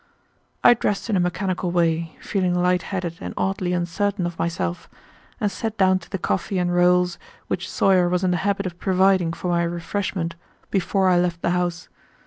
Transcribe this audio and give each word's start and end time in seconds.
I 0.63 0.73
dressed 0.73 1.11
in 1.11 1.15
a 1.15 1.19
mechanical 1.19 1.69
way, 1.69 2.17
feeling 2.19 2.55
light 2.55 2.81
headed 2.81 3.17
and 3.21 3.35
oddly 3.37 3.71
uncertain 3.71 4.25
of 4.25 4.39
myself, 4.39 4.89
and 5.39 5.51
sat 5.51 5.77
down 5.77 5.99
to 5.99 6.09
the 6.09 6.17
coffee 6.17 6.57
and 6.57 6.73
rolls 6.73 7.19
which 7.45 7.69
Sawyer 7.69 8.09
was 8.09 8.23
in 8.23 8.31
the 8.31 8.37
habit 8.37 8.65
of 8.65 8.79
providing 8.79 9.31
for 9.31 9.49
my 9.49 9.61
refreshment 9.61 10.33
before 10.71 11.07
I 11.07 11.19
left 11.19 11.43
the 11.43 11.51
house. 11.51 11.87